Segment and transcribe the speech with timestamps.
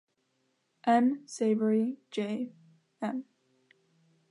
[0.87, 1.25] M.
[1.27, 3.25] Savary, J.-M.